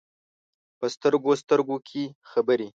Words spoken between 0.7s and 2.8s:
په سترګو، سترګو کې خبرې،